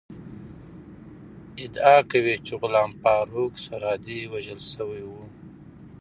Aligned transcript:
ادعا 1.63 1.97
کوي 2.11 2.35
چې 2.45 2.53
غلام 2.61 2.91
فاروق 3.01 3.51
سرحدی 3.65 4.19
وژل 4.33 4.59
شوی 4.71 5.01
ؤ 5.13 5.19